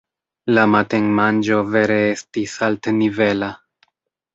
La 0.57 0.63
matenmanĝo 0.75 1.61
vere 1.75 2.01
estis 2.17 2.59
altnivela. 2.71 3.57